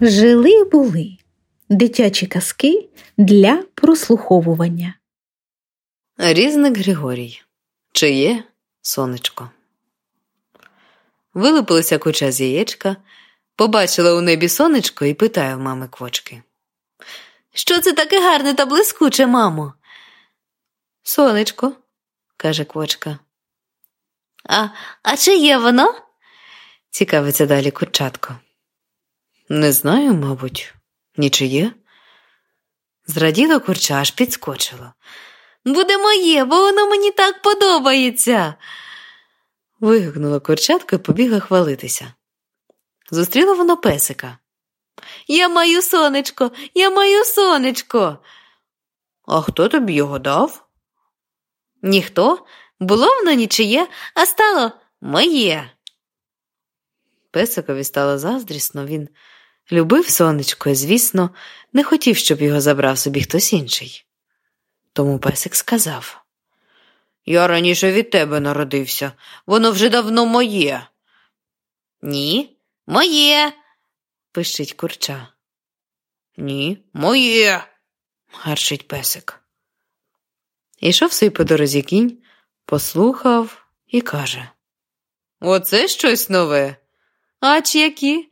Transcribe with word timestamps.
Жили 0.00 0.64
були 0.64 1.16
дитячі 1.68 2.26
казки 2.26 2.88
для 3.16 3.64
прослуховування. 3.74 4.94
Різник 6.18 6.78
Григорій. 6.78 7.42
Чиє 7.92 8.44
сонечко. 8.82 9.50
Вилупилася 11.34 11.98
куча 11.98 12.32
з 12.32 12.40
яєчка, 12.40 12.96
побачила 13.56 14.14
у 14.14 14.20
небі 14.20 14.48
сонечко 14.48 15.04
і 15.04 15.14
питає 15.14 15.56
в 15.56 15.60
мами 15.60 15.88
квочки. 15.88 16.42
Що 17.54 17.80
це 17.80 17.92
таке 17.92 18.20
гарне 18.20 18.54
та 18.54 18.66
блискуче, 18.66 19.26
мамо? 19.26 19.74
Сонечко, 21.02 21.72
каже 22.36 22.64
квочка. 22.64 23.18
А 24.44 24.68
а 25.02 25.16
чи 25.16 25.36
є 25.36 25.58
воно? 25.58 25.94
цікавиться 26.90 27.46
далі 27.46 27.70
курчатко. 27.70 28.36
Не 29.48 29.72
знаю, 29.72 30.14
мабуть, 30.14 30.74
нічиє. 31.16 31.72
Зраділо 33.06 33.60
курча 33.60 33.94
аж 33.94 34.10
підскочило. 34.10 34.92
Буде 35.64 35.98
моє, 35.98 36.44
бо 36.44 36.56
воно 36.56 36.88
мені 36.88 37.10
так 37.10 37.42
подобається. 37.42 38.54
Вигукнула 39.80 40.40
курчатка 40.40 40.96
і 40.96 40.98
побігла 40.98 41.40
хвалитися. 41.40 42.14
Зустріла 43.10 43.54
воно 43.54 43.76
песика. 43.76 44.38
Я 45.26 45.48
маю 45.48 45.82
сонечко, 45.82 46.52
я 46.74 46.90
маю 46.90 47.24
сонечко. 47.24 48.18
А 49.26 49.40
хто 49.40 49.68
тобі 49.68 49.92
його 49.92 50.18
дав? 50.18 50.68
Ніхто. 51.82 52.46
Було 52.80 53.06
воно 53.16 53.32
нічиє, 53.32 53.86
а 54.14 54.26
стало 54.26 54.72
моє. 55.00 55.70
Песикові 57.30 57.84
стало 57.84 58.18
заздрісно, 58.18 58.86
він 58.86 59.08
любив 59.72 60.08
сонечко 60.08 60.74
звісно, 60.74 61.30
не 61.72 61.84
хотів, 61.84 62.16
щоб 62.16 62.42
його 62.42 62.60
забрав 62.60 62.98
собі 62.98 63.22
хтось 63.22 63.52
інший. 63.52 64.04
Тому 64.92 65.18
песик 65.18 65.54
сказав 65.54 66.24
Я 67.26 67.46
раніше 67.46 67.92
від 67.92 68.10
тебе 68.10 68.40
народився, 68.40 69.12
воно 69.46 69.70
вже 69.70 69.88
давно 69.88 70.26
моє. 70.26 70.86
Ні, 72.02 72.56
моє, 72.86 73.52
пищить 74.32 74.72
курча. 74.72 75.28
Ні, 76.36 76.78
моє, 76.92 77.64
гарчить 78.32 78.88
песик. 78.88 79.40
Ішов 80.80 81.12
собі 81.12 81.30
по 81.30 81.44
дорозі 81.44 81.82
кінь, 81.82 82.18
послухав 82.64 83.66
і 83.86 84.00
каже 84.00 84.48
Оце 85.40 85.88
щось 85.88 86.30
нове. 86.30 86.76
Ач 87.40 87.74
які? 87.74 88.28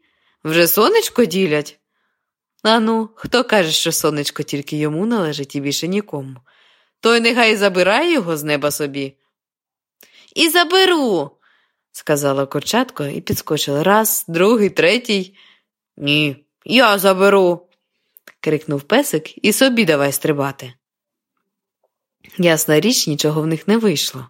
Вже 0.47 0.66
сонечко 0.66 1.25
ділять. 1.25 1.78
Ану, 2.62 3.11
хто 3.14 3.44
каже, 3.44 3.70
що 3.72 3.92
сонечко 3.92 4.42
тільки 4.42 4.77
йому 4.77 5.06
належить 5.06 5.56
і 5.56 5.61
більше 5.61 5.88
нікому, 5.88 6.36
той 7.00 7.20
нехай 7.20 7.56
забирає 7.56 8.12
його 8.12 8.36
з 8.36 8.42
неба 8.42 8.70
собі. 8.70 9.16
І 10.34 10.48
заберу, 10.48 11.30
сказала 11.92 12.47
курчатко 12.47 13.05
і 13.05 13.20
підскочила 13.20 13.83
раз, 13.83 14.25
другий, 14.28 14.70
третій. 14.70 15.36
Ні, 15.97 16.47
я 16.64 16.98
заберу, 16.98 17.69
крикнув 18.41 18.83
песик 18.83 19.44
і 19.44 19.53
собі 19.53 19.84
давай 19.84 20.12
стрибати. 20.12 20.72
Ясна 22.38 22.81
річ, 22.81 23.06
нічого 23.06 23.42
в 23.42 23.47
них 23.47 23.69
не 23.69 23.78
вийшло. 23.78 24.28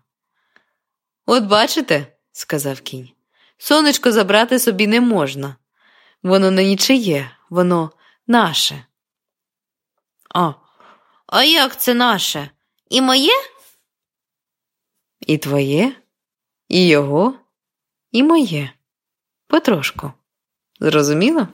От 1.27 1.45
бачите, 1.45 2.06
сказав 2.33 2.80
кінь, 2.80 3.08
сонечко 3.58 4.12
забрати 4.12 4.58
собі 4.58 4.86
не 4.86 5.01
можна. 5.01 5.56
Воно 6.27 6.51
не 6.51 6.64
нічиє, 6.64 7.31
воно 7.51 7.91
наше. 8.27 8.85
А, 10.35 10.53
а 11.27 11.45
як 11.45 11.81
це 11.81 11.95
наше? 11.95 12.51
І 12.91 13.01
моє? 13.01 13.33
І 15.20 15.39
твоє, 15.39 15.97
і 16.69 16.86
його, 16.86 17.35
і 18.13 18.23
моє. 18.23 18.70
Потрошку. 19.47 20.13
Зрозуміло? 20.81 21.48